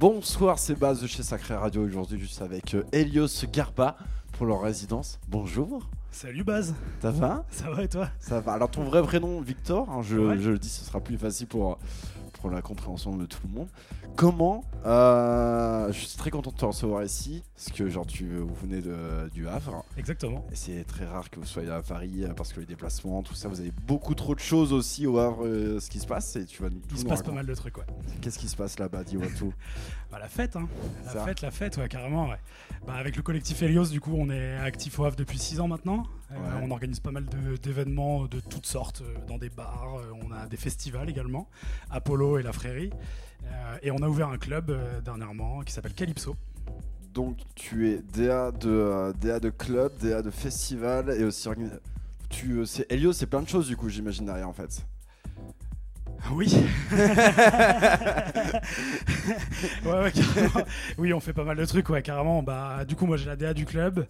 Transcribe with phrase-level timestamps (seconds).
[0.00, 1.82] Bonsoir, c'est Baz de chez Sacré Radio.
[1.84, 3.98] Aujourd'hui, juste avec euh, Elios Garba
[4.32, 5.20] pour leur résidence.
[5.28, 5.86] Bonjour.
[6.10, 7.44] Salut Baz, Ça va?
[7.50, 8.08] Ça va et toi?
[8.18, 8.54] Ça va.
[8.54, 10.38] Alors, ton vrai prénom, Victor, hein, je, Ouais.
[10.40, 11.78] je le dis, ce sera plus facile pour,
[12.40, 13.68] pour la compréhension de tout le monde.
[14.16, 18.54] Comment euh, Je suis très content de te recevoir ici, parce que genre, tu, vous
[18.62, 19.84] venez de, du Havre.
[19.96, 20.44] Exactement.
[20.50, 23.34] Et c'est très rare que vous soyez à Paris euh, parce que les déplacements, tout
[23.34, 26.36] ça, vous avez beaucoup trop de choses aussi au Havre, euh, ce qui se passe.
[26.36, 27.86] Et tu vas nous Il se passe pas mal de trucs, ouais.
[28.20, 29.52] Qu'est-ce qui se passe là-bas Dis-moi tout.
[30.10, 30.68] Bah, la fête, hein.
[31.04, 31.24] La Ça.
[31.24, 32.40] fête, la fête, ouais, carrément, ouais.
[32.84, 35.68] Bah, avec le collectif Helios, du coup, on est actif au Havre depuis 6 ans
[35.68, 36.04] maintenant.
[36.32, 37.26] Euh, on organise pas mal
[37.62, 41.48] d'événements de toutes sortes, euh, dans des bars, euh, on a des festivals également,
[41.90, 42.90] Apollo et la Frérie.
[43.44, 44.72] Euh, et on a ouvert un club
[45.04, 46.36] dernièrement qui s'appelle Calypso.
[47.12, 51.48] Donc tu es DA de, DA de club, DA de festival et aussi
[52.28, 54.86] tu c'est Helio, c'est plein de choses du coup, j'imagine derrière en fait.
[56.32, 56.54] Oui.
[59.84, 60.66] ouais, ouais, carrément.
[60.98, 62.42] Oui, on fait pas mal de trucs, ouais, carrément.
[62.42, 64.06] Bah, du coup, moi, j'ai la DA du club.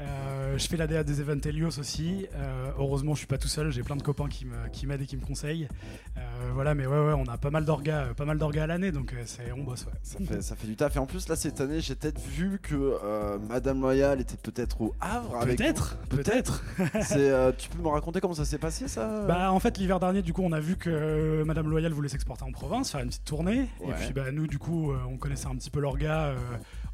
[0.00, 2.26] Euh, je fais la DA des events Helios aussi.
[2.34, 3.70] Euh, heureusement, je suis pas tout seul.
[3.70, 5.68] J'ai plein de copains qui me- qui m'aident et qui me conseillent.
[6.16, 6.20] Euh,
[6.54, 9.12] voilà, mais ouais, ouais, on a pas mal d'orgas, pas mal d'orgas à l'année, donc
[9.12, 9.92] euh, c'est on bosse, ouais.
[10.02, 12.58] Ça fait, ça fait du taf et en plus là cette année j'ai peut-être vu
[12.62, 16.62] que euh, Madame Loyal était peut-être au Havre avec Peut-être, peut-être.
[17.02, 19.24] C'est, euh, tu peux me raconter comment ça s'est passé ça?
[19.26, 22.44] Bah en fait l'hiver dernier du coup on a vu que Madame Loyal voulait s'exporter
[22.44, 23.68] en province, faire une petite tournée.
[23.80, 23.90] Ouais.
[23.90, 26.36] Et puis bah nous du coup euh, on connaissait un petit peu l'orga, euh,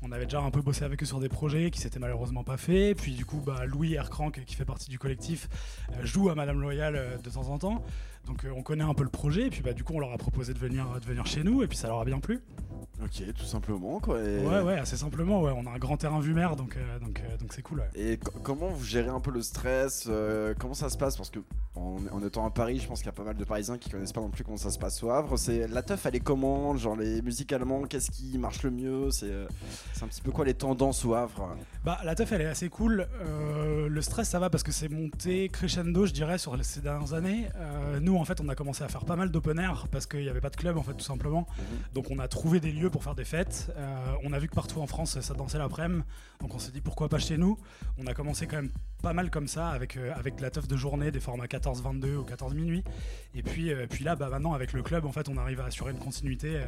[0.02, 2.56] on avait déjà un peu bossé avec eux sur des projets qui s'étaient malheureusement pas
[2.56, 2.96] faits.
[2.96, 5.48] Puis du coup bah Louis Aircrank qui fait partie du collectif
[5.92, 7.84] euh, joue à Madame Loyal de temps en temps.
[8.28, 10.12] Donc euh, on connaît un peu le projet et puis bah du coup on leur
[10.12, 12.40] a proposé de venir, de venir chez nous et puis ça leur a bien plu.
[13.02, 14.20] Ok, tout simplement quoi.
[14.22, 16.98] Et, Ouais ouais assez simplement ouais on a un grand terrain vue mer donc euh,
[16.98, 17.88] donc euh, donc c'est cool ouais.
[17.94, 20.08] et co- comment vous gérez un peu le stress
[20.58, 21.16] Comment ça se passe?
[21.16, 21.38] Parce que
[21.76, 23.88] en, en étant à Paris, je pense qu'il y a pas mal de Parisiens qui
[23.88, 25.36] connaissent pas non plus comment ça se passe au Havre.
[25.38, 26.76] C'est la teuf, elle est comment?
[26.76, 29.10] Genre les musicalement, qu'est-ce qui marche le mieux?
[29.10, 29.32] C'est
[29.92, 31.56] c'est un petit peu quoi les tendances au Havre?
[31.84, 33.06] Bah la teuf elle est assez cool.
[33.88, 37.46] Le stress ça va parce que c'est monté crescendo je dirais sur ces dernières années.
[38.00, 40.28] Nous en fait on a commencé à faire pas mal d'open air parce qu'il n'y
[40.28, 41.46] avait pas de club en fait tout simplement.
[41.94, 43.72] Donc on a trouvé des lieux pour faire des fêtes.
[43.76, 46.02] Euh, on a vu que partout en France ça dansait l'après-midi.
[46.40, 47.58] Donc on s'est dit pourquoi pas chez nous?
[47.98, 48.70] On a commencé quand même
[49.02, 52.24] pas mal comme ça avec, euh, de la teuf de journée, des formats 14-22 ou
[52.24, 52.84] 14 minuit.
[53.34, 55.66] Et puis, euh, puis là bah, maintenant avec le club en fait on arrive à
[55.66, 56.60] assurer une continuité.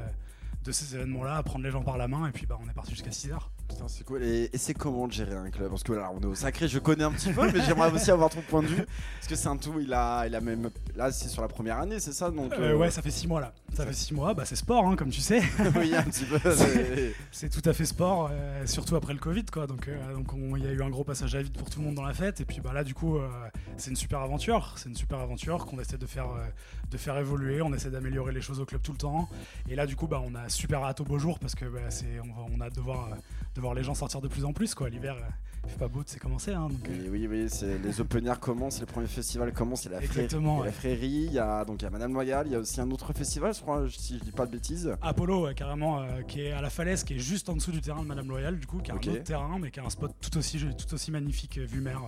[0.53, 2.69] Euh, de ces événements-là, à prendre les gens par la main, et puis bah, on
[2.69, 3.51] est parti jusqu'à 6 heures.
[3.69, 4.23] Putain, c'est cool.
[4.25, 5.71] Et, et c'est comment de gérer un club?
[5.71, 8.11] Parce que là, on est au sacré, je connais un petit peu, mais j'aimerais aussi
[8.11, 8.85] avoir ton point de vue.
[9.17, 10.71] Parce que c'est un tout, il a, il a même.
[10.97, 13.29] Là, c'est sur la première année, c'est ça donc, Euh, euh, ouais, ça fait six
[13.29, 13.53] mois là.
[13.73, 15.41] Ça fait six mois, bah c'est sport, hein, comme tu sais.
[15.77, 16.41] oui, un petit peu.
[17.31, 19.67] c'est- tout à fait sport, euh, surtout après le Covid, quoi.
[19.69, 21.79] Donc, euh, donc on- il y a eu un gros passage à vide pour tout
[21.81, 22.41] le monde dans la fête.
[22.41, 23.29] Et puis bah là, du coup, euh,
[23.77, 24.75] c'est une super aventure.
[24.77, 26.45] C'est une super aventure qu'on essaie de faire, euh,
[26.91, 27.63] de faire évoluer.
[27.63, 29.29] On essaie d'améliorer les choses au club tout le temps.
[29.69, 31.91] Et là, du coup, bah on a super hâte au beau jour parce que bah,
[31.91, 33.17] c'est, on, a hâte de voir, euh,
[33.55, 34.89] de voir les gens sortir de plus en plus, quoi.
[34.89, 35.29] L'hiver, euh,
[35.65, 36.69] il fait pas beau, c'est commencé, hein.
[36.69, 39.95] Donc, euh, Oui, oui, c'est les open air commencent, les premiers festivals commencent, il y
[39.95, 40.73] a la, il ouais.
[40.73, 42.91] Frérie, il y a donc il y a Madame Loyal, il y a aussi un
[42.91, 44.95] autre festival, je crois, si je dis pas de bêtises.
[45.03, 47.81] Apollo, ouais, carrément, euh, qui est à la falaise, qui est juste en dessous du
[47.81, 49.91] terrain de Madame Loyal, du coup, qui a un autre terrain, mais qui a un
[49.91, 52.01] spot tout aussi, tout aussi magnifique, vue mer.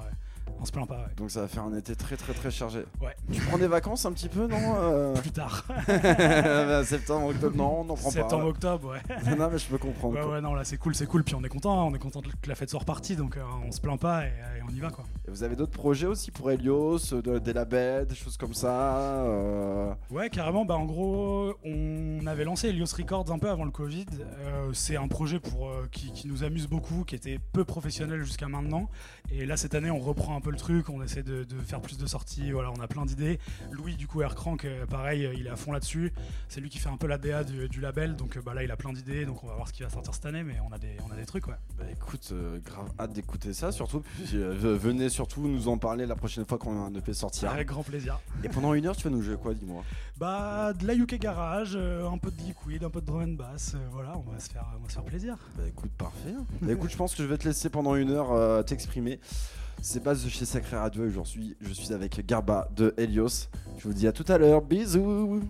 [0.61, 1.15] On se plaint pas, ouais.
[1.17, 2.85] Donc ça va faire un été très très très chargé.
[3.01, 3.15] Ouais.
[3.33, 5.65] Tu prends des vacances un petit peu, non euh Plus tard.
[5.87, 9.01] Bah, Septembre, octobre, non, on n'en prend Septembre, octobre, ouais.
[9.25, 9.35] pas.
[9.35, 10.15] non, mais je peux comprendre.
[10.15, 11.25] Ouais, ouais, non, là c'est cool, c'est cool.
[11.25, 13.43] Puis on est content, hein, on est content que la fête soit repartie, donc euh,
[13.67, 15.05] on se plaint pas et, et on y va, quoi.
[15.27, 18.55] Et vous avez d'autres projets aussi pour Helios, euh, de- des labels, des choses comme
[18.55, 23.65] ça euh, Ouais, carrément, bah en gros, on avait lancé Helios Records un peu avant
[23.65, 24.07] le Covid.
[24.41, 28.23] Euh, c'est un projet pour, euh, qui, qui nous amuse beaucoup, qui était peu professionnel
[28.23, 28.89] jusqu'à maintenant.
[29.31, 31.81] Et là, cette année, on reprend un peu le truc, on essaie de, de faire
[31.81, 33.39] plus de sorties, voilà, on a plein d'idées.
[33.71, 36.13] Louis, du coup, Aircrank, pareil, il est à fond là-dessus.
[36.49, 38.71] C'est lui qui fait un peu la DA du, du label, donc bah, là, il
[38.71, 40.73] a plein d'idées, donc on va voir ce qui va sortir cette année, mais on
[40.73, 41.55] a des, on a des trucs, ouais.
[41.79, 42.33] Bah écoute,
[42.65, 44.01] grave hâte d'écouter ça, surtout.
[44.01, 47.51] Puis, venez surtout nous en parler la prochaine fois qu'on a un EP sortir.
[47.51, 48.19] Avec grand plaisir.
[48.45, 49.83] Et pendant une heure, tu vas nous jouer quoi, dis-moi?
[50.19, 53.35] Bah, de la UK Garage, euh, un peu de liquid, un peu de drum and
[53.35, 55.37] bass, euh, voilà, on va se faire, on va se faire plaisir.
[55.57, 56.35] Bah écoute, parfait.
[56.61, 59.21] Bah écoute, je pense que je vais te laisser pendant une heure euh, t'exprimer.
[59.81, 63.49] C'est Baz de chez Sacré Radio et aujourd'hui, je suis avec Garba de Helios.
[63.79, 65.41] Je vous dis à tout à l'heure, bisous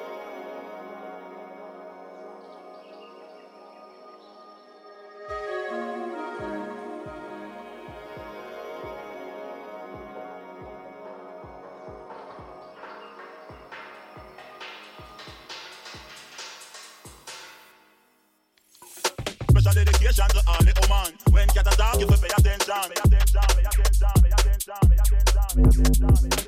[19.51, 21.13] Special dedication to all the woman.
[21.31, 22.73] When cat a dog, you pay attention.
[22.73, 23.43] Pay attention.
[23.49, 23.88] Pay attention.
[25.79, 26.48] Dame.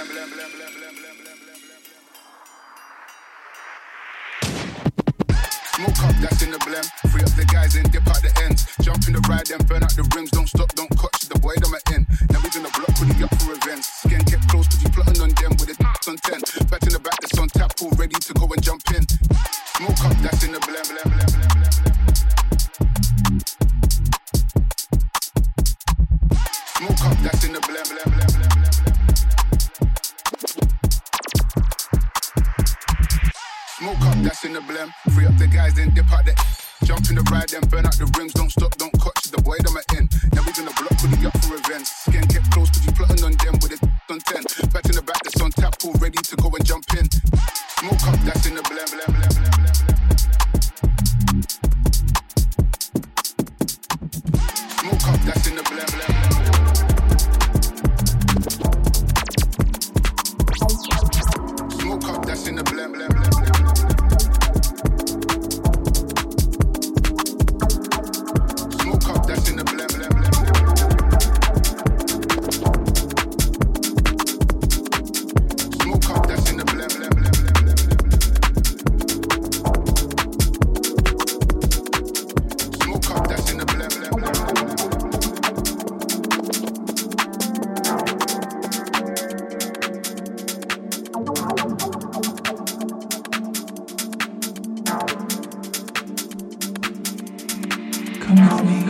[0.00, 0.14] Smoke
[6.04, 6.84] up, that's in the blem.
[7.10, 8.66] Free up the guys and dip out the ends.
[8.80, 10.30] Jump in the ride and burn out the rims.
[10.30, 10.79] Don't stop.
[98.36, 98.89] Help me.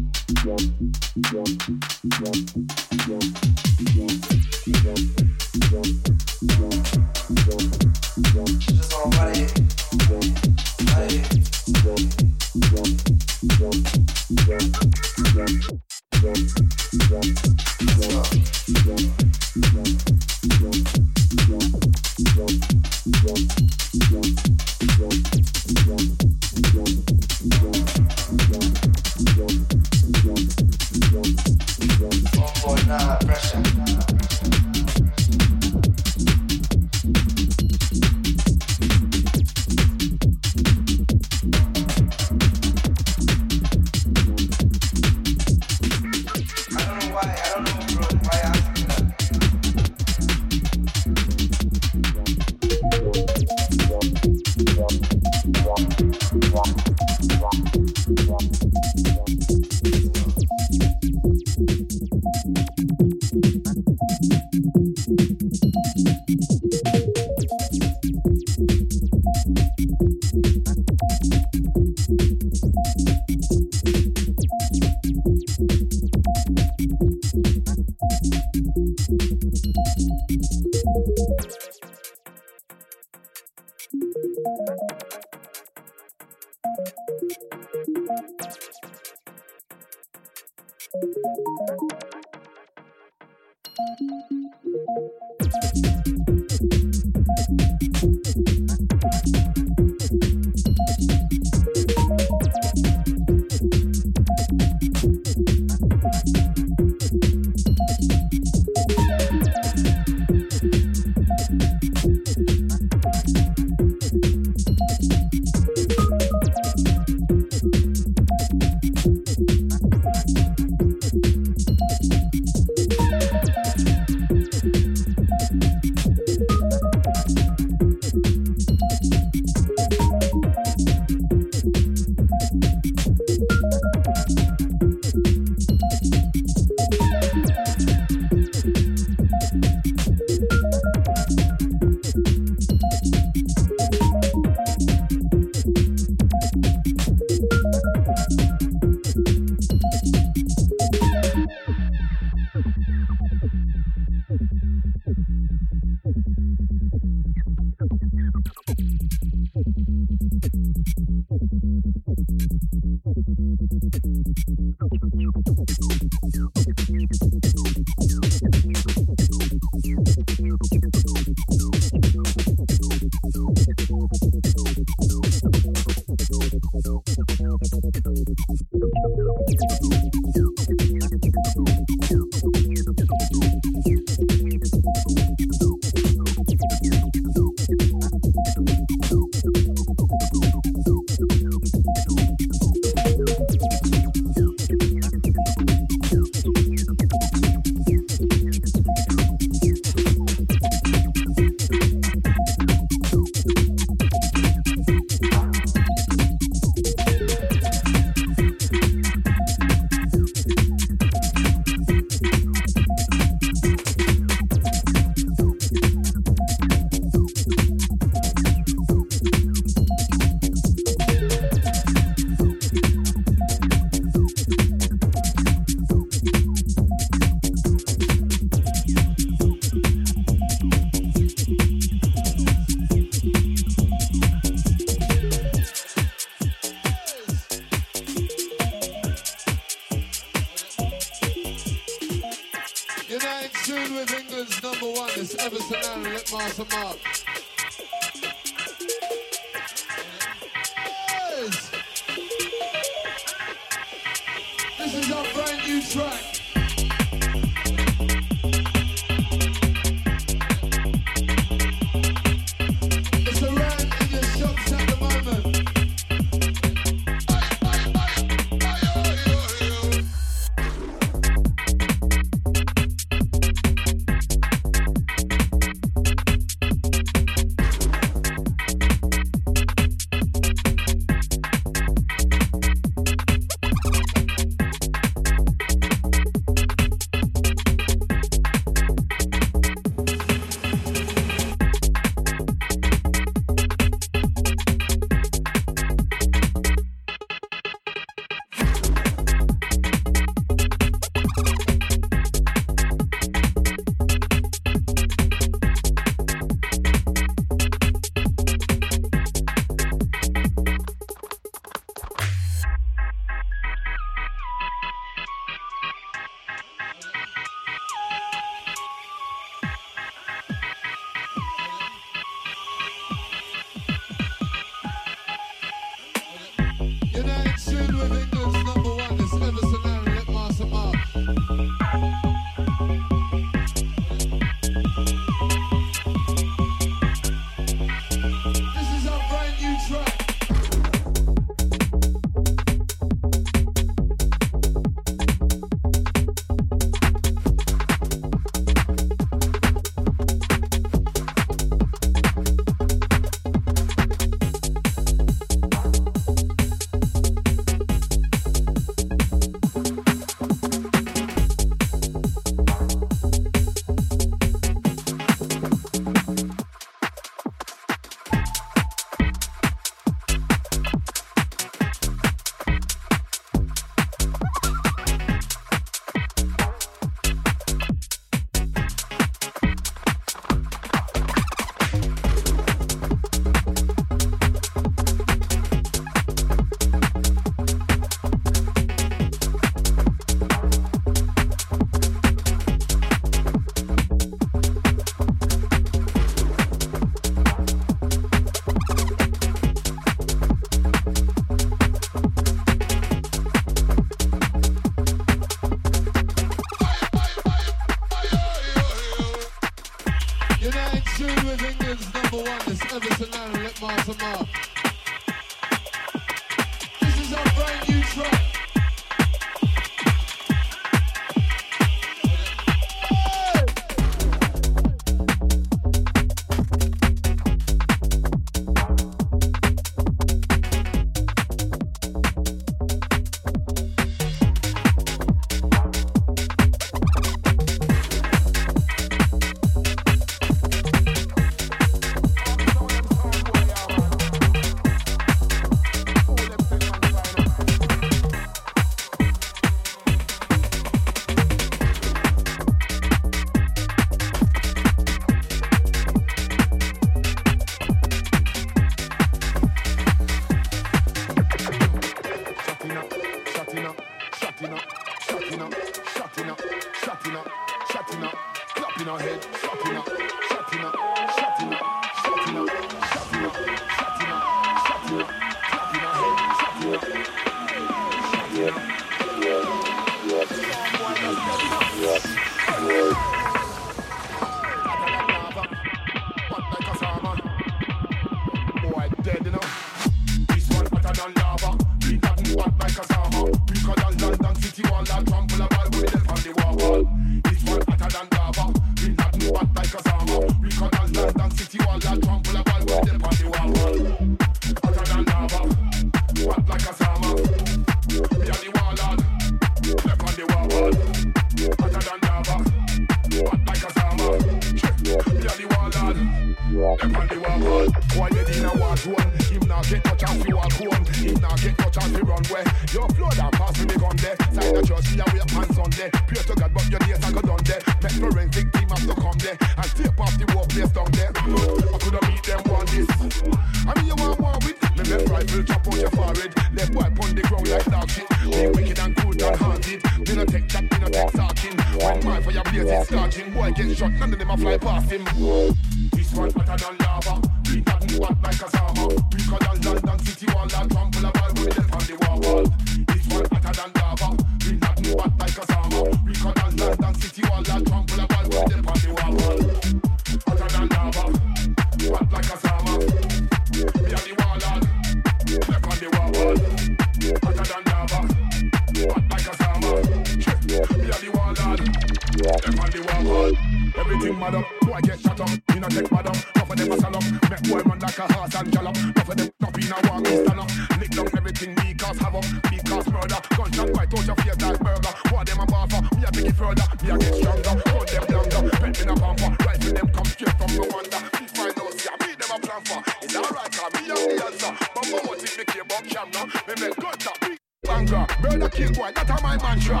[592.72, 593.02] suffer.
[593.22, 594.76] It's alright, cause me am the answer.
[594.94, 596.44] But my motive me care about jam now.
[596.44, 598.26] Me make gutter up, big banger.
[598.42, 600.00] murder kill boy, that a my mantra.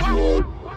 [0.00, 0.67] Wow.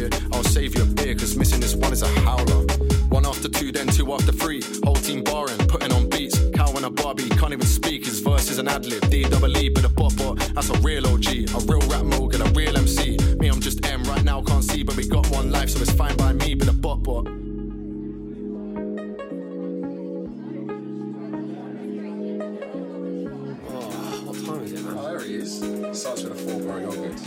[0.00, 2.64] Anyone not here, I'll save you a beer, cause missing this one is a howler.
[3.08, 4.62] One after two, then two after three.
[4.84, 6.38] Whole team barring, putting on beats.
[6.54, 8.06] Cow and a Barbie, can't even speak.
[8.06, 9.08] His verse is an ad lib.
[9.10, 10.38] D double E, but a bot bot.
[10.54, 13.18] That's a real OG, a real rap mogul, a real MC.
[13.38, 15.92] Me, I'm just M right now, can't see, but we got one life, so it's
[15.92, 16.54] fine by me.
[16.54, 17.24] But a bot bot.
[24.24, 24.96] What time is it, man?
[24.98, 25.58] Oh, there he is.
[25.92, 27.20] Starts with a four bar yogurt.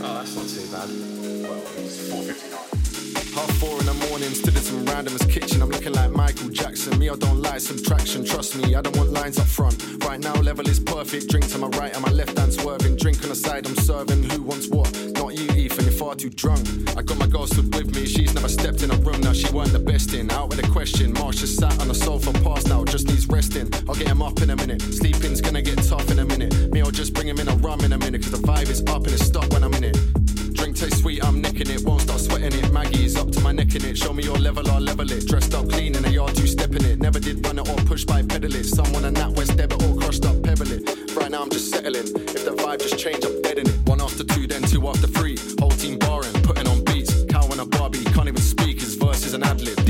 [0.00, 1.17] Oh, that's not too bad.
[1.48, 3.34] Well, it's 4.59.
[3.34, 5.62] Half four in the morning, stood in some random's kitchen.
[5.62, 6.98] I'm looking like Michael Jackson.
[6.98, 8.24] Me, I don't like subtraction.
[8.24, 9.82] Trust me, I don't want lines up front.
[10.04, 11.30] Right now, level is perfect.
[11.30, 12.96] Drink to my right and my left hand swerving.
[12.96, 14.24] Drink on the side, I'm serving.
[14.24, 14.92] Who wants what?
[15.14, 15.84] Not you, Ethan.
[15.84, 16.66] You're far too drunk.
[16.98, 18.04] I got my girl stood with me.
[18.04, 19.32] She's never stepped in a room now.
[19.32, 20.30] She weren't the best in.
[20.32, 21.12] Out with a question.
[21.14, 22.88] Marsh just sat on the sofa, passed out.
[22.88, 23.72] Just needs resting.
[23.88, 24.82] I'll get him up in a minute.
[24.82, 26.72] Sleeping's gonna get tough in a minute.
[26.72, 28.22] Me, I'll just bring him in a rum in a minute.
[28.22, 30.17] Cause the vibe is up and it's stuck when I'm in it.
[30.78, 31.84] Tastes sweet, I'm nicking it.
[31.84, 32.72] Won't start sweating it.
[32.72, 33.98] Maggie's up to my neck in it.
[33.98, 35.26] Show me your level, I'll level it.
[35.26, 37.00] Dressed up clean in a yard, you stepping it.
[37.00, 38.64] Never did run it or push by pedal it.
[38.64, 40.88] Someone a nat west debit or crushed up pebble it.
[41.16, 42.06] Right now I'm just settling.
[42.06, 43.76] If the vibe just change, I'm dead in it.
[43.86, 45.36] One after two, then two after three.
[45.58, 47.24] Whole team barring, putting on beats.
[47.24, 48.78] Cow and a Barbie, can't even speak.
[48.78, 49.87] His verse is an ad lib.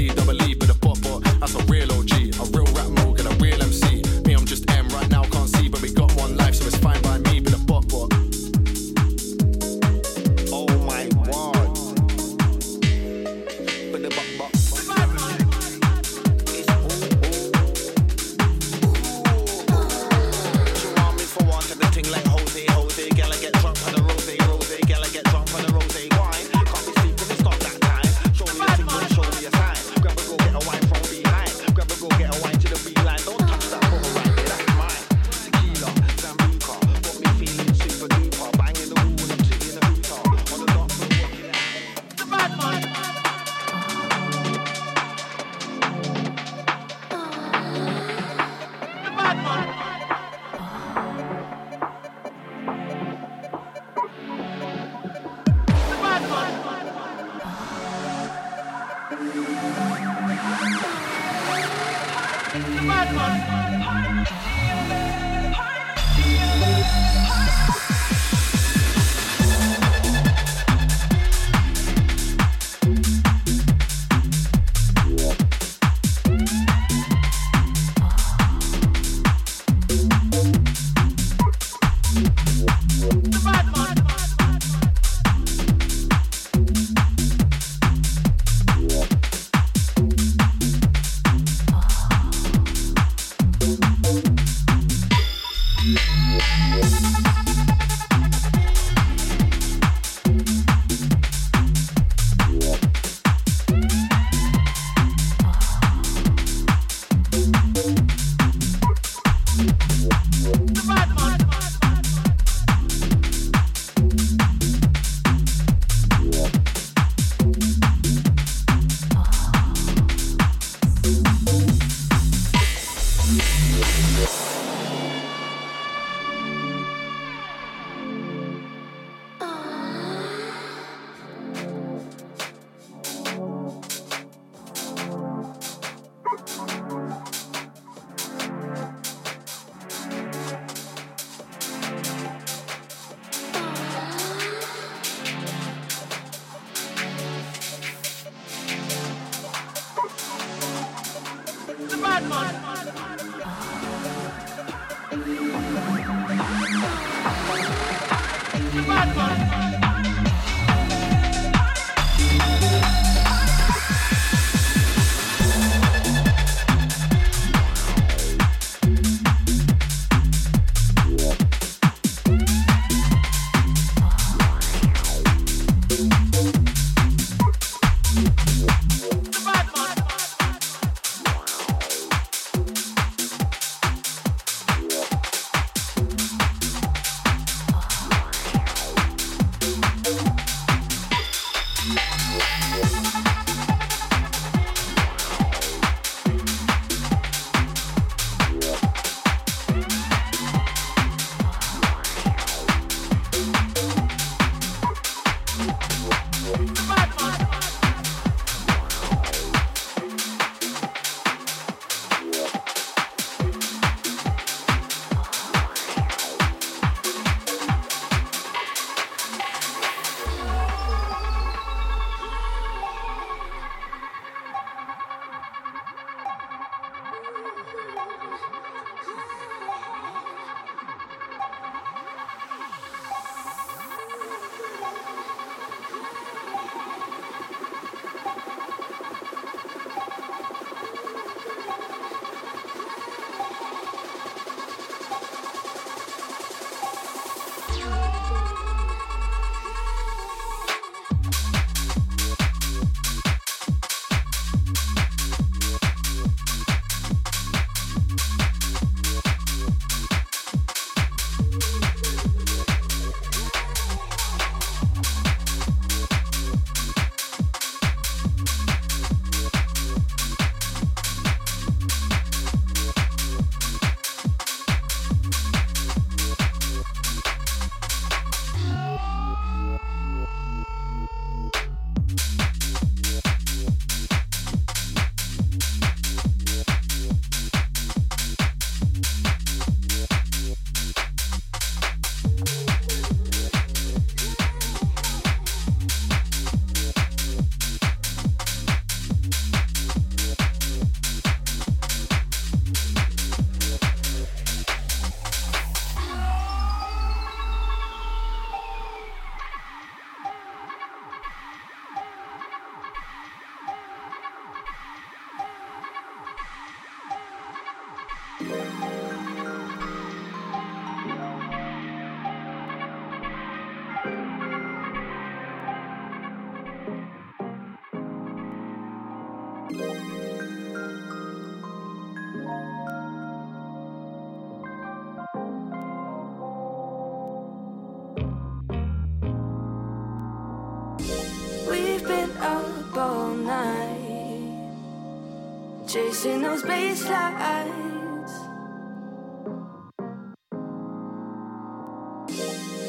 [346.49, 348.34] Those bass lights.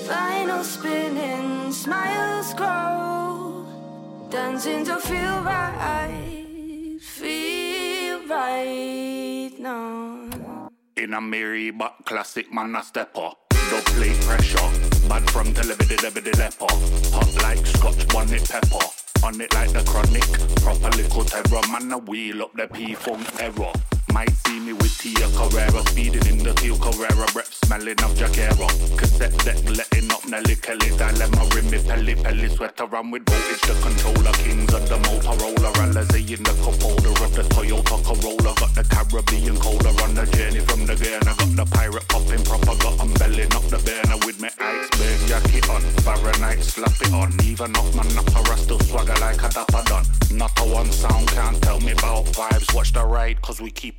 [0.08, 3.66] Vinyl spinning, smiles grow,
[4.30, 10.30] dancing to feel right, feel right now.
[10.96, 13.32] In a merry but classic man a stepper.
[13.72, 14.70] Don't play pressure.
[15.08, 16.74] Bad from television, the leper.
[17.14, 18.99] Hot like scotch one bonnet pepper.
[19.22, 20.24] On it like the chronic.
[20.64, 21.62] Proper little terror.
[21.72, 23.74] Man, a wheel up the P funk error.
[24.14, 28.70] Might see me with Tia Carrera speeding in the Tio Carrera rep smelling of Jaguar.
[28.98, 33.62] Cassette deck letting up Nelly Kelly dilemma rim me pelly pelly sweater run with voltage
[33.62, 38.52] the controller kings of the Motorola Alizé in the cup holder of the Toyota Corolla.
[38.60, 42.76] Got the Caribbean colder on the journey from the Ghana got the pirate popping proper
[42.82, 45.82] got I'm belling up the burner with me iceberg jacket on.
[46.04, 47.34] Fahrenheit slap it on.
[47.44, 51.28] Even off my napper I still swagger like a dapper done not a one sound
[51.28, 52.74] can't tell me about vibes.
[52.74, 53.99] Watch the ride cause we keep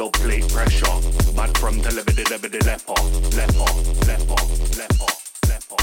[0.00, 0.96] Lovely pressure.
[1.36, 2.94] Mad from the levity, levity, leper,
[3.36, 3.68] leper,
[4.08, 4.40] leper,
[4.80, 5.12] leper,
[5.46, 5.76] leper.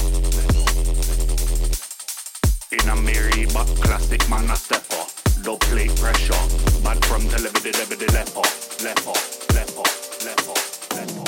[2.72, 5.04] In a mirror, but classic man a stepper.
[5.48, 6.34] Lovely pressure.
[6.82, 8.42] Mad from the levity, leper, leper,
[8.82, 9.14] leper,
[9.54, 9.86] leper,
[10.26, 10.58] leper.
[10.96, 11.22] leper.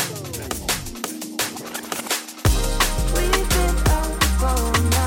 [3.15, 5.00] We've did all for